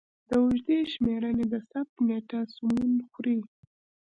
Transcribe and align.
د 0.27 0.29
اوږدې 0.41 0.79
شمېرنې 0.93 1.45
د 1.53 1.55
ثبت 1.69 1.95
نېټه 2.07 2.39
سمون 2.53 2.91
خوري. 3.11 3.39